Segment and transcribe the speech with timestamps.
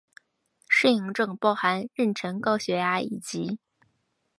[0.67, 3.59] 适应症包含妊娠高血压以及。